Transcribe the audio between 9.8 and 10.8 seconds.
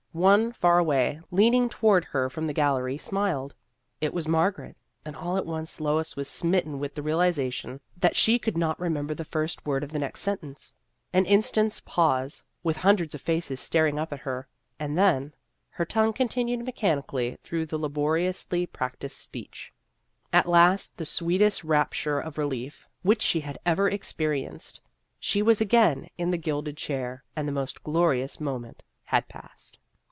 of the next sentence.